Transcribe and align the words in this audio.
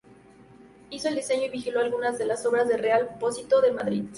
Hizo 0.89 1.09
el 1.09 1.15
diseño 1.15 1.45
y 1.45 1.49
vigiló 1.49 1.79
algunas 1.79 2.17
de 2.17 2.25
las 2.25 2.43
obras 2.47 2.67
del 2.67 2.79
Real 2.79 3.19
Pósito 3.19 3.61
de 3.61 3.71
Madrid. 3.71 4.05